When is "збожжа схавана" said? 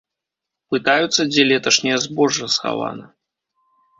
2.05-3.05